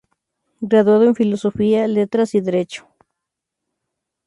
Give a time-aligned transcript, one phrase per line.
[0.61, 2.87] Graduado en Filosofía, Letras y Derecho.